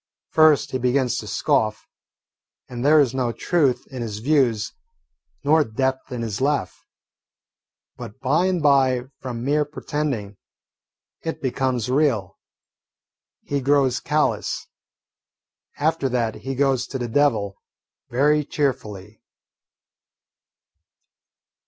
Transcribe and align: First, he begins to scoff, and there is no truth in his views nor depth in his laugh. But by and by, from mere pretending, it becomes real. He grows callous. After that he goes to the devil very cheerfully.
First, 0.31 0.71
he 0.71 0.79
begins 0.79 1.19
to 1.19 1.27
scoff, 1.27 1.87
and 2.67 2.83
there 2.83 2.99
is 2.99 3.13
no 3.13 3.31
truth 3.31 3.85
in 3.91 4.01
his 4.01 4.17
views 4.17 4.73
nor 5.43 5.63
depth 5.63 6.11
in 6.11 6.23
his 6.23 6.41
laugh. 6.41 6.87
But 7.97 8.19
by 8.19 8.47
and 8.47 8.63
by, 8.63 9.03
from 9.19 9.45
mere 9.45 9.63
pretending, 9.63 10.37
it 11.21 11.39
becomes 11.39 11.87
real. 11.87 12.39
He 13.43 13.61
grows 13.61 13.99
callous. 13.99 14.65
After 15.77 16.09
that 16.09 16.33
he 16.33 16.55
goes 16.55 16.87
to 16.87 16.97
the 16.97 17.07
devil 17.07 17.61
very 18.09 18.43
cheerfully. 18.43 19.21